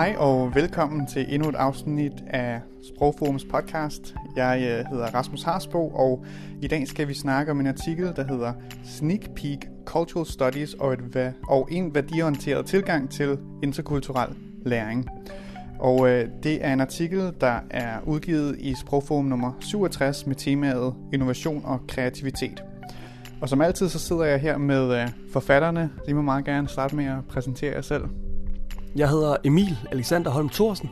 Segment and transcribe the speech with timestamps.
[0.00, 4.14] Hej og velkommen til endnu et afsnit af Sprogforums podcast.
[4.36, 6.24] Jeg øh, hedder Rasmus Harsbo, og
[6.62, 8.52] i dag skal vi snakke om en artikel, der hedder
[8.84, 14.28] Sneak Peek Cultural Studies og, et, og en værdiorienteret tilgang til interkulturel
[14.66, 15.06] læring.
[15.78, 20.94] Og øh, det er en artikel, der er udgivet i Sprogforum nummer 67 med temaet
[21.12, 22.62] Innovation og kreativitet.
[23.40, 25.90] Og som altid så sidder jeg her med øh, forfatterne.
[26.06, 28.04] De må meget gerne starte med at præsentere jer selv.
[28.96, 30.90] Jeg hedder Emil Alexander Holm Thorsen,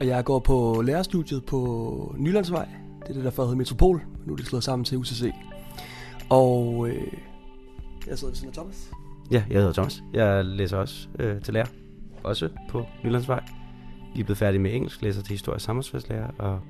[0.00, 2.68] og jeg går på lærerstudiet på Nylandsvej.
[3.02, 4.02] Det er det, der før hedder Metropol.
[4.26, 5.32] Nu er det slået sammen til UCC.
[6.30, 7.12] Og øh,
[8.06, 8.90] jeg sidder ved siden af Thomas.
[9.30, 10.02] Ja, jeg hedder Thomas.
[10.12, 11.66] Jeg læser også øh, til lærer.
[12.22, 13.42] Også på Nylandsvej.
[14.14, 16.60] Lige blevet færdig med engelsk, læser til historie og samfundsfagslærer, og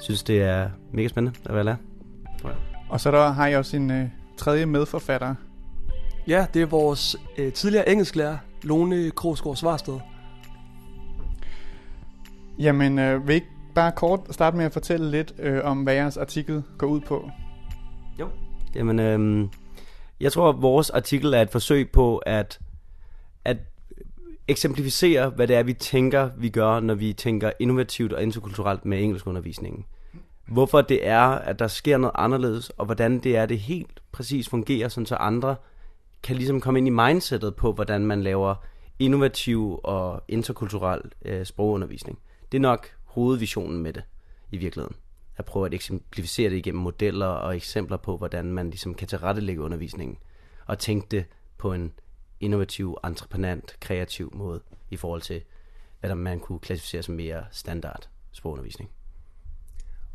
[0.00, 1.76] synes, det er mega spændende at være lærer.
[2.88, 5.34] Og så der har jeg også en øh, tredje medforfatter.
[6.28, 10.00] Ja, det er vores øh, tidligere engelsklærer, Lone Krogsgaard Svarsted.
[12.58, 15.94] Jamen, øh, vil I ikke bare kort starte med at fortælle lidt øh, om, hvad
[15.94, 17.30] jeres artikel går ud på?
[18.20, 18.28] Jo.
[18.74, 19.48] Jamen, øh,
[20.20, 22.60] jeg tror, at vores artikel er et forsøg på at,
[23.44, 23.56] at
[24.48, 29.02] eksemplificere, hvad det er, vi tænker, vi gør, når vi tænker innovativt og interkulturelt med
[29.02, 29.84] engelskundervisningen.
[30.46, 34.48] Hvorfor det er, at der sker noget anderledes, og hvordan det er, det helt præcis
[34.48, 35.56] fungerer, sådan så andre
[36.22, 38.54] kan ligesom komme ind i mindsetet på, hvordan man laver
[38.98, 42.18] innovativ og interkulturel øh, sprogundervisning.
[42.52, 44.02] Det er nok hovedvisionen med det
[44.50, 44.96] i virkeligheden.
[45.36, 49.62] At prøve at eksemplificere det igennem modeller og eksempler på, hvordan man ligesom kan tilrettelægge
[49.62, 50.18] undervisningen.
[50.66, 51.24] Og tænke det
[51.58, 51.92] på en
[52.40, 55.42] innovativ, entreprenant, kreativ måde i forhold til,
[56.00, 58.90] hvad man kunne klassificere som mere standard sprogundervisning.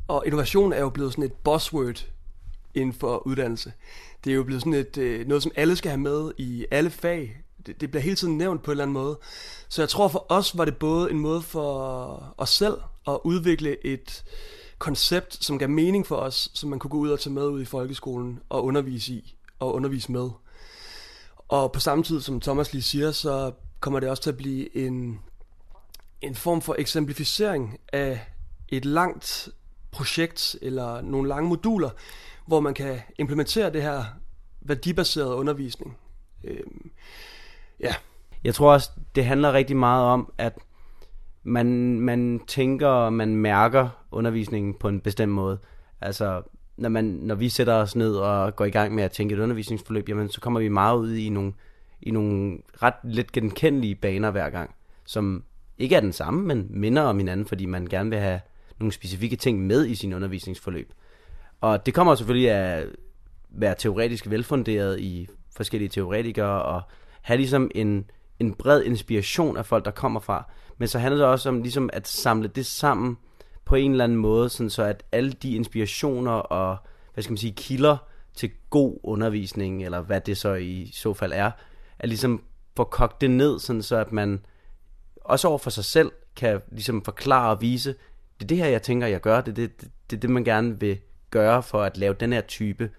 [0.08, 2.08] Og innovation er jo blevet sådan et buzzword
[2.73, 3.73] inden for uddannelse.
[4.23, 6.90] Det er jo blevet sådan et, øh, noget, som alle skal have med i alle
[6.90, 7.44] fag.
[7.66, 9.20] Det, det bliver hele tiden nævnt på en eller anden måde.
[9.70, 12.77] Så jeg tror for os var det både en måde for os selv
[13.08, 14.23] at udvikle et
[14.77, 17.61] koncept, som gav mening for os, som man kunne gå ud og tage med ud
[17.61, 20.30] i folkeskolen og undervise i og undervise med.
[21.48, 24.77] Og på samme tid, som Thomas lige siger, så kommer det også til at blive
[24.77, 25.20] en,
[26.22, 28.20] en form for eksemplificering af
[28.70, 29.50] et langt
[29.92, 31.89] projekt eller nogle lange moduler,
[32.45, 34.03] hvor man kan implementere det her
[34.61, 35.98] værdibaserede undervisning.
[36.43, 36.92] Øhm,
[37.80, 37.95] ja.
[38.43, 40.58] Jeg tror også, det handler rigtig meget om, at
[41.43, 45.58] man, man tænker og man mærker undervisningen på en bestemt måde.
[46.02, 46.42] Altså,
[46.77, 49.39] når, man, når vi sætter os ned og går i gang med at tænke et
[49.39, 51.53] undervisningsforløb, jamen, så kommer vi meget ud i nogle,
[52.02, 55.43] i nogle ret lidt genkendelige baner hver gang, som
[55.77, 58.39] ikke er den samme, men minder om hinanden, fordi man gerne vil have
[58.80, 60.93] nogle specifikke ting med i sin undervisningsforløb.
[61.61, 62.88] Og det kommer selvfølgelig af at
[63.49, 66.82] være teoretisk velfunderet i forskellige teoretikere, og
[67.21, 70.52] have ligesom en, en bred inspiration af folk, der kommer fra.
[70.77, 73.17] Men så handler det også om ligesom at samle det sammen
[73.65, 76.77] på en eller anden måde, sådan så at alle de inspirationer og,
[77.14, 77.98] hvad skal man sige, kilder
[78.33, 81.52] til god undervisning, eller hvad det så i så fald er,
[81.99, 82.44] at ligesom
[82.76, 84.45] få kogt det ned, sådan så at man
[85.15, 87.95] også over for sig selv kan ligesom forklare og vise,
[88.39, 90.43] det er det her, jeg tænker, jeg gør, det er det, det, det, det man
[90.43, 90.99] gerne vil
[91.31, 92.89] gøre for at lave den her type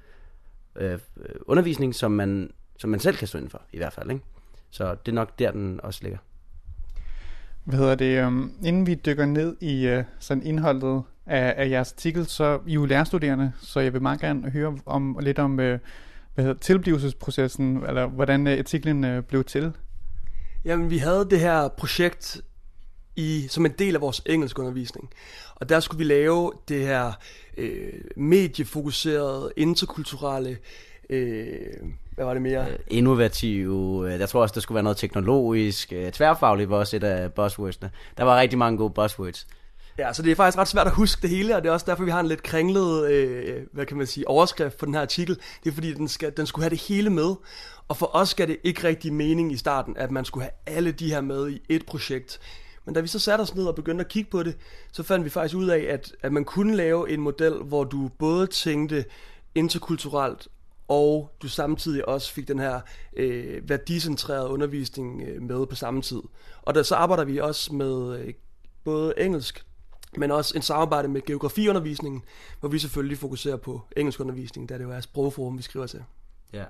[0.77, 0.99] øh,
[1.47, 4.11] undervisning, som man, som man selv kan stå inden for, i hvert fald.
[4.11, 4.25] Ikke?
[4.71, 6.19] Så det er nok der, den også ligger.
[7.65, 8.27] Hvad hedder det?
[8.27, 12.71] Um, inden vi dykker ned i uh, sådan indholdet af, af jeres artikel, så I
[12.71, 15.79] er jo lærerstuderende, så jeg vil meget gerne høre om lidt om uh, hvad
[16.37, 19.73] hedder, tilblivelsesprocessen, eller hvordan uh, artiklen uh, blev til.
[20.65, 22.41] Jamen, vi havde det her projekt
[23.19, 25.11] i, som en del af vores engelskundervisning.
[25.55, 27.13] Og der skulle vi lave det her
[27.57, 30.59] øh, mediefokuserede, interkulturelle,
[31.11, 31.57] øh,
[32.15, 32.71] hvad var det mere?
[32.71, 36.97] Øh, innovative, øh, jeg tror også, der skulle være noget teknologisk, øh, tværfagligt var også
[36.97, 37.91] et af buzzwordsene.
[38.17, 39.47] Der var rigtig mange gode buzzwords.
[39.99, 41.87] Ja, så det er faktisk ret svært at huske det hele, og det er også
[41.89, 45.01] derfor, vi har en lidt kringlet, øh, hvad kan man sige, overskrift på den her
[45.01, 45.39] artikel.
[45.65, 47.35] Det er fordi, den, skal, den skulle have det hele med.
[47.89, 50.93] Og for os gav det ikke rigtig mening i starten, at man skulle have alle
[50.93, 52.41] de her med i et projekt.
[52.89, 54.57] Men da vi så satte os ned og begyndte at kigge på det,
[54.93, 58.11] så fandt vi faktisk ud af, at, at man kunne lave en model, hvor du
[58.19, 59.05] både tænkte
[59.55, 60.49] interkulturelt,
[60.89, 62.81] og du samtidig også fik den her
[63.17, 66.21] øh, værdicentrerede undervisning øh, med på samme tid.
[66.63, 68.35] Og der, så arbejder vi også med øh,
[68.85, 69.67] både engelsk,
[70.17, 72.23] men også en samarbejde med geografiundervisningen,
[72.61, 76.03] hvor vi selvfølgelig fokuserer på engelskundervisning, da det jo er sprogforum, vi skriver til.
[76.53, 76.65] Ja,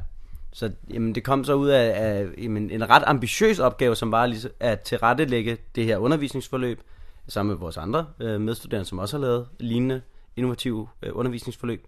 [0.53, 4.27] så jamen, det kom så ud af, af jamen, en ret ambitiøs opgave, som var
[4.27, 6.81] ligesom at tilrettelægge det her undervisningsforløb,
[7.29, 10.03] sammen med vores andre øh, medstuderende, som også har lavet lignende
[10.37, 11.87] innovative øh, undervisningsforløb.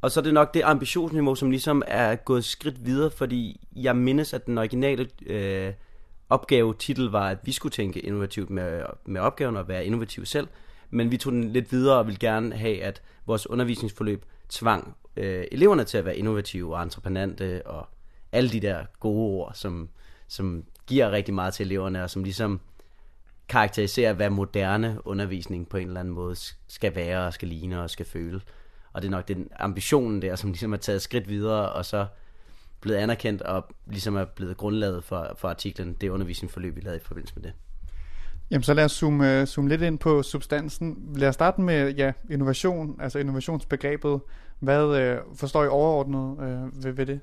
[0.00, 3.96] Og så er det nok det ambitionsniveau, som ligesom er gået skridt videre, fordi jeg
[3.96, 5.72] mindes, at den originale øh,
[6.28, 10.48] opgavetitel var, at vi skulle tænke innovativt med, med opgaven og være innovative selv,
[10.90, 15.44] men vi tog den lidt videre og ville gerne have, at vores undervisningsforløb tvang øh,
[15.52, 17.88] eleverne til at være innovative og entreprenante og
[18.32, 19.88] alle de der gode ord, som,
[20.28, 22.60] som giver rigtig meget til eleverne, og som ligesom
[23.48, 26.36] karakteriserer, hvad moderne undervisning på en eller anden måde
[26.68, 28.40] skal være, og skal ligne og skal føle.
[28.92, 32.06] Og det er nok den ambitionen der, som ligesom er taget skridt videre, og så
[32.80, 37.04] blevet anerkendt og ligesom er blevet grundlaget for, for artiklen, det undervisningsforløb, vi lavede i
[37.04, 37.52] forbindelse med det.
[38.50, 41.12] Jamen så lad os zoome, øh, zoome lidt ind på substansen.
[41.16, 44.20] Lad os starte med ja, innovation, altså innovationsbegrebet.
[44.58, 47.20] Hvad øh, forstår I overordnet øh, ved, ved det?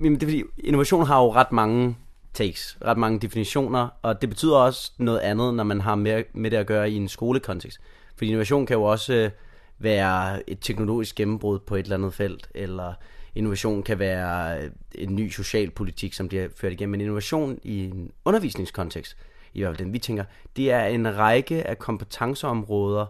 [0.00, 1.96] Jamen det er fordi, innovation har jo ret mange
[2.34, 6.50] takes, ret mange definitioner, og det betyder også noget andet, når man har med, med
[6.50, 7.78] det at gøre i en skolekontekst.
[8.16, 9.30] For innovation kan jo også øh,
[9.78, 12.94] være et teknologisk gennembrud på et eller andet felt, eller
[13.34, 16.90] innovation kan være øh, en ny social politik, som bliver ført igennem.
[16.90, 19.16] Men innovation i en undervisningskontekst,
[19.58, 20.24] i hvert fald den vi tænker,
[20.56, 23.06] det er en række af kompetenceområder,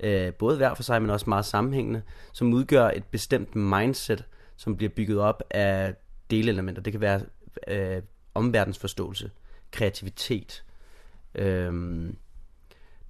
[0.00, 2.02] øh, både hver for sig, men også meget sammenhængende,
[2.32, 4.24] som udgør et bestemt mindset,
[4.56, 5.94] som bliver bygget op af
[6.30, 6.82] delelementer.
[6.82, 7.20] Det kan være
[7.68, 8.02] øh,
[8.34, 9.30] omverdensforståelse,
[9.70, 10.64] kreativitet,
[11.34, 11.72] øh,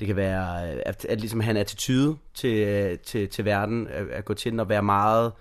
[0.01, 4.25] det kan være at, at ligesom have en attitude til, til, til verden, at, at
[4.25, 5.33] gå til den og være meget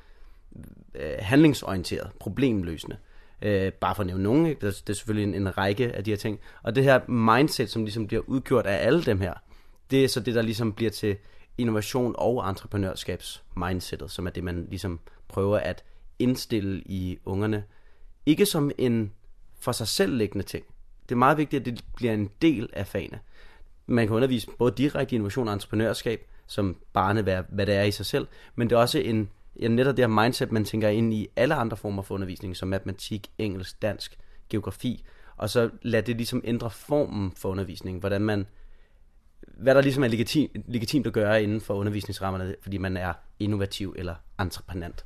[0.96, 2.96] øh, handlingsorienteret, problemløsende.
[2.96, 3.13] Øh,
[3.44, 4.62] Øh, bare for at nævne nogen, ikke?
[4.62, 6.40] Det, er, det er selvfølgelig en, en række af de her ting.
[6.64, 9.34] Og det her mindset, som ligesom bliver udgjort af alle dem her,
[9.92, 11.18] det er så det, der ligesom bliver til
[11.58, 15.84] innovation og entreprenørskabs mindsetet, som er det, man ligesom prøver at
[16.20, 17.64] indstille i ungerne.
[18.26, 19.12] Ikke som en
[19.60, 20.66] for sig selv liggende ting.
[21.04, 23.20] Det er meget vigtigt, at det bliver en del af fagene.
[23.88, 27.92] Man kan undervise både direkte innovation og entreprenørskab, som barne, hvad, hvad det er i
[27.92, 31.14] sig selv, men det er også en ja, netop det her mindset, man tænker ind
[31.14, 34.18] i alle andre former for undervisning, som matematik, engelsk, dansk,
[34.50, 35.04] geografi,
[35.38, 38.48] og så lad det ligesom ændre formen for undervisningen, hvordan man,
[39.42, 43.96] hvad der ligesom er legitim, legitimt at gøre inden for undervisningsrammerne, fordi man er innovativ
[43.98, 45.06] eller entreprenant.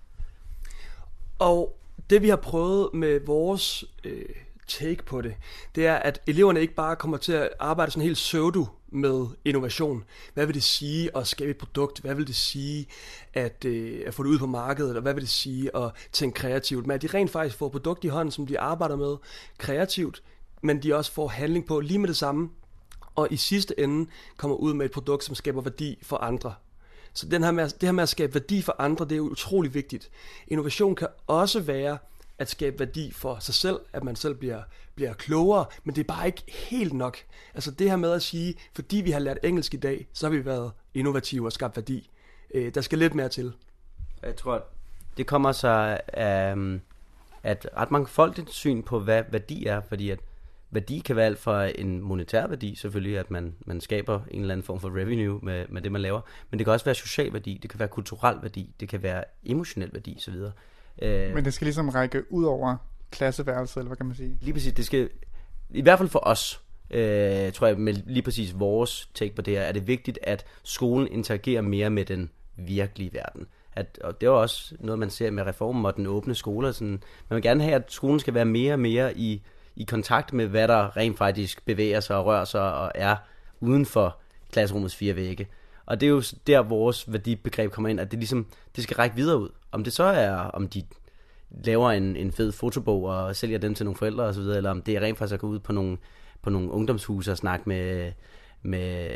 [1.40, 1.80] Og
[2.10, 4.26] det vi har prøvet med vores øh,
[4.68, 5.36] take på det,
[5.76, 10.04] det er, at eleverne ikke bare kommer til at arbejde sådan helt pseudo med innovation.
[10.34, 12.00] Hvad vil det sige at skabe et produkt?
[12.00, 12.88] Hvad vil det sige
[13.34, 14.96] at, øh, at få det ud på markedet?
[14.96, 16.88] Og hvad vil det sige at tænke kreativt?
[16.88, 19.18] Men at de rent faktisk får et produkt i hånden, som de arbejder med
[19.58, 20.24] kreativt,
[20.62, 22.50] men de også får handling på lige med det samme,
[23.16, 26.54] og i sidste ende kommer ud med et produkt, som skaber værdi for andre.
[27.14, 29.74] Så den her med, det her med at skabe værdi for andre, det er utrolig
[29.74, 30.10] vigtigt.
[30.48, 31.98] Innovation kan også være
[32.40, 34.62] at skabe værdi for sig selv, at man selv bliver,
[34.96, 37.18] bliver klogere, men det er bare ikke helt nok.
[37.54, 40.32] Altså det her med at sige, fordi vi har lært engelsk i dag, så har
[40.32, 42.10] vi været innovative og skabt værdi.
[42.54, 43.54] Øh, der skal lidt mere til.
[44.24, 44.64] Jeg tror,
[45.18, 46.56] det kommer så af,
[47.44, 50.20] at ret mange folk et syn på, hvad værdi er, fordi at
[50.72, 54.54] værdi kan være alt fra en monetær værdi, selvfølgelig, at man, man skaber en eller
[54.54, 57.34] anden form for revenue med, med det, man laver, men det kan også være social
[57.34, 60.36] værdi, det kan være kulturel værdi, det kan være emotionel værdi osv.
[61.02, 62.78] Øh, Men det skal ligesom række ud over
[63.12, 64.38] klasseværelset, eller hvad kan man sige?
[64.42, 65.10] Lige præcis, det skal,
[65.70, 66.62] i hvert fald for os,
[66.92, 70.46] øh, tror jeg, med lige præcis vores take på det her, er det vigtigt, at
[70.64, 73.48] skolen interagerer mere med den virkelige verden.
[73.74, 76.74] At, og det er også noget, man ser med reformen og den åbne skole.
[76.74, 79.42] Sådan, man vil gerne have, at skolen skal være mere og mere i,
[79.76, 83.16] i kontakt med, hvad der rent faktisk bevæger sig og rører sig og er
[83.60, 84.18] uden for
[84.52, 85.48] klasserummets fire vægge.
[85.88, 89.16] Og det er jo der, vores værdibegreb kommer ind, at det ligesom, det skal række
[89.16, 89.50] videre ud.
[89.72, 90.84] Om det så er, om de
[91.50, 94.96] laver en, en fed fotobog og sælger dem til nogle forældre osv., eller om det
[94.96, 95.98] er rent faktisk at gå ud på nogle,
[96.42, 98.12] på nogle ungdomshuse og snakke med,
[98.62, 99.10] med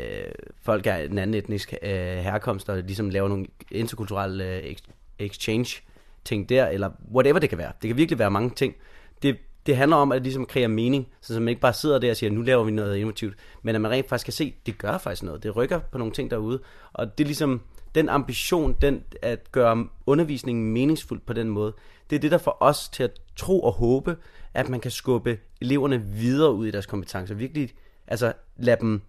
[0.62, 4.76] folk af en anden etnisk øh, herkomst, og ligesom lave nogle interkulturelle øh,
[5.18, 5.82] exchange
[6.24, 7.72] ting der, eller whatever det kan være.
[7.82, 8.74] Det kan virkelig være mange ting.
[9.22, 9.36] Det,
[9.66, 12.30] det handler om at ligesom kreere mening, så man ikke bare sidder der og siger,
[12.30, 15.22] nu laver vi noget innovativt, men at man rent faktisk kan se, det gør faktisk
[15.22, 15.42] noget.
[15.42, 16.60] Det rykker på nogle ting derude,
[16.92, 17.60] og det er ligesom
[17.94, 21.72] den ambition, den at gøre undervisningen meningsfuld på den måde,
[22.10, 24.16] det er det, der får os til at tro og håbe,
[24.54, 27.34] at man kan skubbe eleverne videre ud i deres kompetencer.
[27.34, 27.70] Virkelig,
[28.06, 29.02] altså lade dem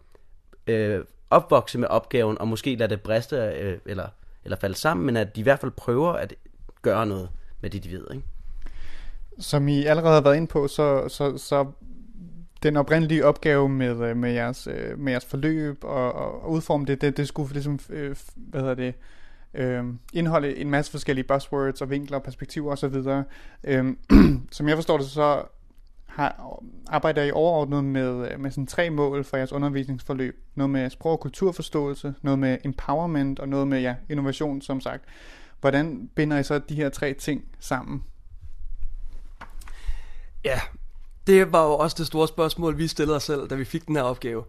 [0.68, 4.08] øh, opvokse med opgaven, og måske lade det briste øh, eller,
[4.44, 6.34] eller falde sammen, men at de i hvert fald prøver at
[6.82, 7.30] gøre noget
[7.62, 8.08] med det, de ved.
[8.12, 8.24] Ikke?
[9.40, 11.66] Som I allerede har været ind på, så, så, så
[12.64, 17.02] den oprindelige opgave med, øh, med, jeres, øh, med jeres forløb og, og udforme det,
[17.02, 18.94] det, det skulle ligesom, øh, hvad hedder det,
[19.54, 22.96] øh, indeholde en masse forskellige buzzwords og vinkler og perspektiver osv.
[23.64, 23.94] Øh,
[24.52, 25.42] som jeg forstår det, så
[26.06, 30.40] har, arbejder I overordnet med, med sådan tre mål for jeres undervisningsforløb.
[30.56, 35.04] Noget med sprog- og kulturforståelse, noget med empowerment og noget med ja, innovation, som sagt.
[35.62, 38.04] Hvordan binder I så de her tre ting sammen?
[40.44, 40.60] Ja,
[41.28, 43.96] Det var jo også det store spørgsmål, vi stillede os selv, da vi fik den
[43.96, 44.44] her opgave.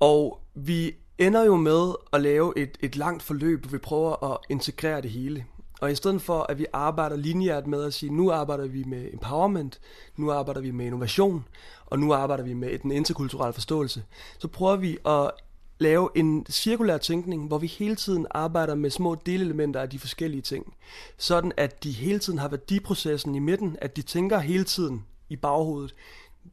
[0.00, 4.38] Og vi ender jo med at lave et, et langt forløb, hvor vi prøver at
[4.50, 5.44] integrere det hele.
[5.80, 9.12] Og i stedet for, at vi arbejder lineært med at sige, nu arbejder vi med
[9.12, 9.80] empowerment,
[10.16, 11.44] nu arbejder vi med innovation,
[11.86, 14.02] og nu arbejder vi med den interkulturelle forståelse,
[14.38, 15.30] så prøver vi at
[15.78, 20.42] lave en cirkulær tænkning, hvor vi hele tiden arbejder med små delelementer af de forskellige
[20.42, 20.74] ting.
[21.18, 25.36] Sådan at de hele tiden har værdiprocessen i midten, at de tænker hele tiden i
[25.36, 25.94] baghovedet,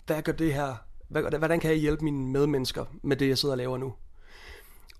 [0.05, 0.75] hvad gør det her,
[1.07, 3.93] hvordan kan jeg hjælpe mine medmennesker med det, jeg sidder og laver nu?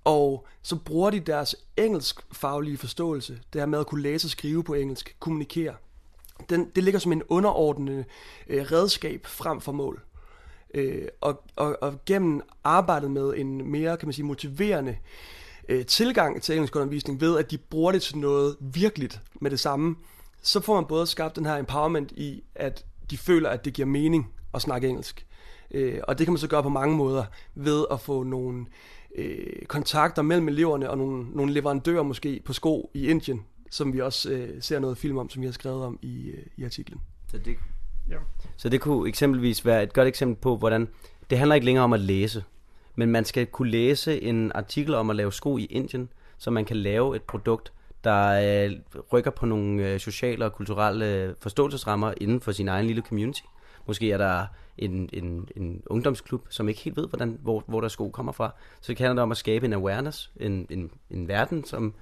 [0.03, 4.31] Og så bruger de deres engelsk faglige forståelse, det her med at kunne læse og
[4.31, 5.75] skrive på engelsk, kommunikere.
[6.49, 8.05] Den, det ligger som en underordnende
[8.47, 10.01] øh, redskab frem for mål.
[10.73, 14.97] Øh, og, og, og gennem arbejdet med en mere, kan man sige, motiverende
[15.69, 19.59] øh, tilgang til engelsk undervisning, ved at de bruger det til noget virkeligt med det
[19.59, 19.95] samme,
[20.41, 23.85] så får man både skabt den her empowerment i, at de føler, at det giver
[23.85, 25.25] mening at snakke engelsk.
[25.71, 27.25] Øh, og det kan man så gøre på mange måder,
[27.55, 28.65] ved at få nogle
[29.15, 34.01] øh, kontakter mellem eleverne og nogle, nogle leverandører måske på sko i Indien, som vi
[34.01, 37.01] også øh, ser noget film om, som vi har skrevet om i, øh, i artiklen.
[37.27, 37.55] Så det,
[38.09, 38.17] ja.
[38.57, 40.87] så det kunne eksempelvis være et godt eksempel på, hvordan
[41.29, 42.43] det handler ikke længere om at læse,
[42.95, 46.65] men man skal kunne læse en artikel om at lave sko i Indien, så man
[46.65, 47.73] kan lave et produkt,
[48.03, 48.75] der øh,
[49.13, 53.41] rykker på nogle øh, sociale og kulturelle forståelsesrammer inden for sin egen lille community.
[53.87, 54.45] Måske er der
[54.77, 58.53] en, en, en ungdomsklub, som ikke helt ved, hvordan, hvor, hvor der sko kommer fra.
[58.81, 61.93] Så det handler det om at skabe en awareness, en, en, en verden som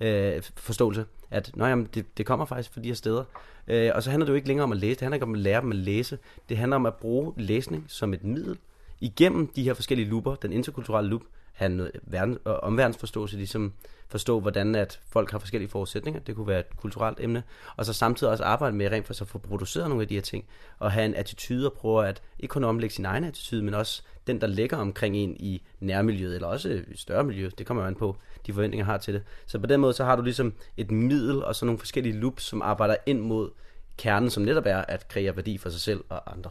[0.00, 3.24] øh, forståelse, at Nå, jamen, det, det kommer faktisk fra de her steder.
[3.68, 5.34] Øh, og så handler det jo ikke længere om at læse, det handler ikke om
[5.34, 6.18] at lære dem at læse,
[6.48, 8.58] det handler om at bruge læsning som et middel
[9.00, 11.22] igennem de her forskellige looper, den interkulturelle loop,
[11.54, 13.72] have noget verden, øh, omverdensforståelse, ligesom
[14.08, 16.20] forstå, hvordan at folk har forskellige forudsætninger.
[16.20, 17.42] Det kunne være et kulturelt emne.
[17.76, 20.22] Og så samtidig også arbejde med rent for at få produceret nogle af de her
[20.22, 20.44] ting.
[20.78, 24.02] Og have en attitude og prøve at ikke kun omlægge sin egen attitude, men også
[24.26, 27.50] den, der ligger omkring en i nærmiljøet, eller også i større miljø.
[27.58, 29.22] Det kommer man på, de forventninger har til det.
[29.46, 32.42] Så på den måde, så har du ligesom et middel og så nogle forskellige loops,
[32.42, 33.50] som arbejder ind mod
[33.96, 36.50] kernen, som netop er at kreere værdi for sig selv og andre.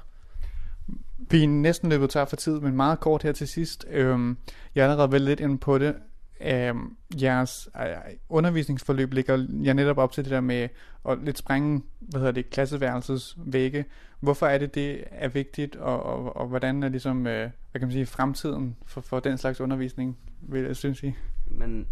[1.29, 3.85] Vi er næsten løbet tør for tid, men meget kort her til sidst.
[3.89, 4.37] Øhm,
[4.75, 5.95] jeg er allerede vel lidt inde på det.
[6.41, 7.87] Øhm, jeres øh,
[8.29, 10.69] undervisningsforløb ligger jeg netop op til det der med
[11.09, 13.85] at lidt sprænge, hvad hedder det, klasseværelses vægge.
[14.19, 17.87] Hvorfor er det, det er vigtigt, og, og, og hvordan er ligesom, øh, hvad kan
[17.87, 21.13] man sige, fremtiden for, for den slags undervisning, vil jeg synes I?
[21.47, 21.87] Men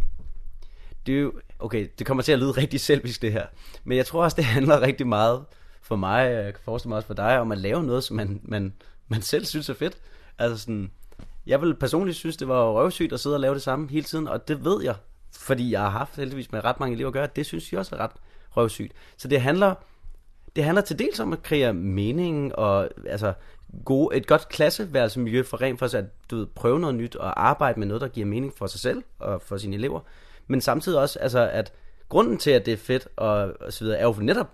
[1.06, 3.46] det er jo, okay, det kommer til at lyde rigtig selvisk det her,
[3.84, 5.46] men jeg tror også, det handler rigtig meget
[5.82, 8.42] for mig, jeg kan forestille mig også for dig, om at lave noget, som man,
[8.44, 8.74] man,
[9.12, 9.98] man selv synes er fedt.
[10.40, 10.92] Altså sådan,
[11.46, 14.28] jeg vil personligt synes, det var røvsygt at sidde og lave det samme hele tiden,
[14.28, 14.96] og det ved jeg,
[15.38, 17.80] fordi jeg har haft heldigvis med ret mange elever at gøre, at det synes jeg
[17.80, 18.12] også er ret
[18.52, 18.94] røvsygt.
[19.18, 19.76] Så det handler,
[20.56, 23.34] det handler til dels om at kreere mening og altså
[23.86, 27.48] gode, et godt klasseværelsemiljø for rent for sig, at du ved, prøve noget nyt og
[27.48, 30.00] arbejde med noget, der giver mening for sig selv og for sine elever.
[30.48, 31.74] Men samtidig også, altså, at
[32.10, 34.50] grunden til, at det er fedt og, og så videre, er jo netop,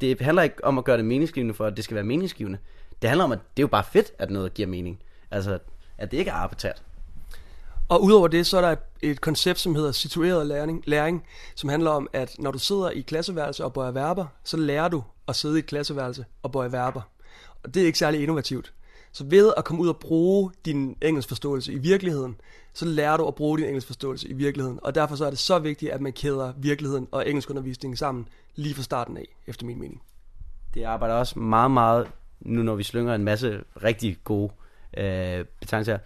[0.00, 2.58] det handler ikke om at gøre det meningsgivende for, at det skal være meningsgivende.
[3.02, 5.02] Det handler om, at det er jo bare fedt, at noget giver mening.
[5.30, 5.58] Altså,
[5.98, 6.82] at det ikke er arbitrært.
[7.88, 11.24] Og udover det, så er der et, et koncept, som hedder situeret læring, læring,
[11.54, 15.02] som handler om, at når du sidder i klasseværelse og bøjer verber, så lærer du
[15.28, 17.02] at sidde i et klasseværelse og bøje verber.
[17.64, 18.72] Og det er ikke særlig innovativt.
[19.12, 22.36] Så ved at komme ud og bruge din engelsk forståelse i virkeligheden,
[22.74, 24.78] så lærer du at bruge din engelsk forståelse i virkeligheden.
[24.82, 28.74] Og derfor så er det så vigtigt, at man kæder virkeligheden og engelskundervisningen sammen lige
[28.74, 30.02] fra starten af, efter min mening.
[30.74, 32.08] Det arbejder også meget, meget,
[32.40, 34.52] nu når vi slynger en masse rigtig gode
[34.96, 35.98] øh, betegnelser her.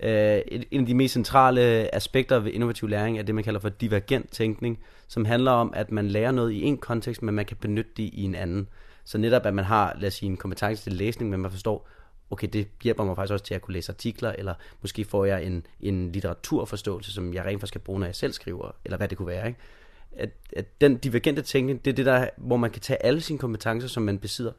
[0.00, 3.68] Øh, en af de mest centrale aspekter ved innovativ læring er det, man kalder for
[3.68, 4.78] divergent tænkning,
[5.08, 8.02] som handler om, at man lærer noget i en kontekst, men man kan benytte det
[8.02, 8.68] i en anden.
[9.04, 11.88] Så netop, at man har, lad os sige, en kompetence til læsning, men man forstår,
[12.30, 15.44] okay, det hjælper mig faktisk også til at kunne læse artikler, eller måske får jeg
[15.44, 19.08] en, en litteraturforståelse, som jeg rent faktisk kan bruge, når jeg selv skriver, eller hvad
[19.08, 19.46] det kunne være.
[19.46, 19.58] Ikke?
[20.16, 23.38] At, at den divergente tænkning, det er det der, hvor man kan tage alle sine
[23.38, 24.52] kompetencer, som man besidder,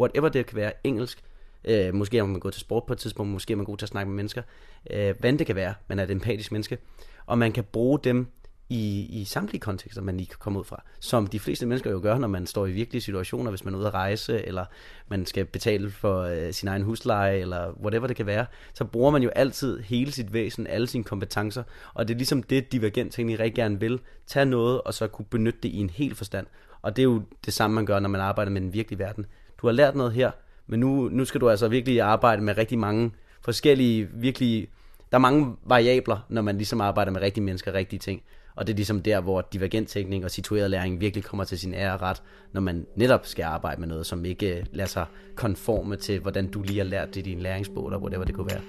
[0.00, 1.22] whatever det kan være, engelsk,
[1.64, 3.84] øh, måske er man går til sport på et tidspunkt, måske er man god til
[3.84, 4.42] at snakke med mennesker,
[4.90, 6.78] øh, hvad det kan være, man er et empatisk menneske,
[7.26, 8.26] og man kan bruge dem
[8.68, 10.82] i, i samtlige kontekster, man lige kan komme ud fra.
[11.00, 13.78] Som de fleste mennesker jo gør, når man står i virkelige situationer, hvis man er
[13.78, 14.64] ude at rejse, eller
[15.08, 19.10] man skal betale for øh, sin egen husleje, eller whatever det kan være, så bruger
[19.10, 21.62] man jo altid hele sit væsen, alle sine kompetencer,
[21.94, 24.00] og det er ligesom det, divergent tænkning rigtig gerne vil.
[24.26, 26.46] Tage noget, og så kunne benytte det i en hel forstand.
[26.82, 29.26] Og det er jo det samme, man gør, når man arbejder med den virkelige verden.
[29.60, 30.30] Du har lært noget her,
[30.66, 33.10] men nu, nu skal du altså virkelig arbejde med rigtig mange
[33.40, 34.68] forskellige, virkelig,
[35.10, 38.22] der er mange variabler, når man ligesom arbejder med rigtige mennesker, rigtige ting.
[38.56, 41.96] Og det er ligesom der, hvor divergenttænkning og situeret læring virkelig kommer til sin ære
[41.96, 42.22] ret,
[42.52, 46.50] når man netop skal arbejde med noget, som ikke øh, lader sig konforme til, hvordan
[46.50, 48.60] du lige har lært det i din læringsbog, eller whatever det kunne være.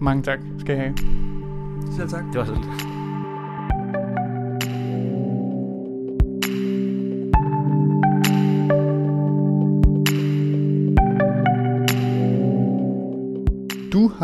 [0.00, 0.96] Mange tak skal I have.
[1.96, 2.24] Selv tak.
[2.32, 2.62] Det var sådan.
[2.62, 2.91] Du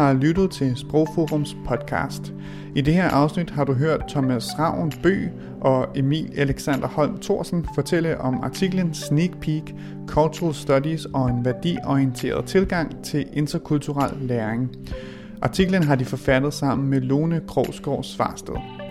[0.08, 2.32] har lyttet til Sprogforums podcast.
[2.74, 5.26] I det her afsnit har du hørt Thomas Ravn Bø
[5.60, 9.74] og Emil Alexander Holm Thorsen fortælle om artiklen Sneak Peek,
[10.06, 14.70] Cultural Studies og en værdiorienteret tilgang til interkulturel læring.
[15.42, 18.87] Artiklen har de forfattet sammen med Lone Krogsgaard Svarsted.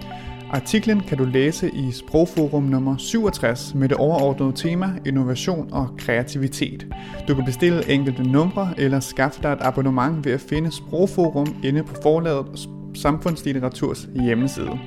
[0.52, 6.88] Artiklen kan du læse i Sprogforum nummer 67 med det overordnede tema Innovation og kreativitet.
[7.28, 11.84] Du kan bestille enkelte numre eller skaffe dig et abonnement ved at finde Sprogforum inde
[11.84, 14.80] på forlaget Samfundslitteratur's hjemmeside.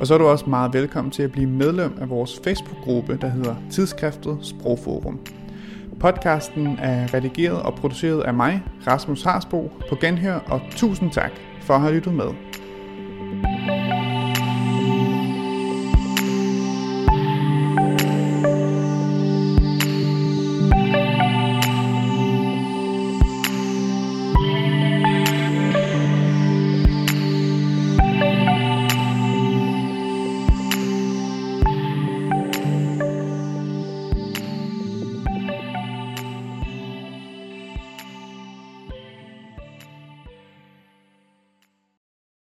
[0.00, 3.28] Og så er du også meget velkommen til at blive medlem af vores Facebook-gruppe, der
[3.28, 5.18] hedder Tidsskriftet Sprogforum.
[6.00, 11.74] Podcasten er redigeret og produceret af mig, Rasmus Harsbo, på Genhør, og tusind tak for
[11.74, 12.47] at have lyttet med.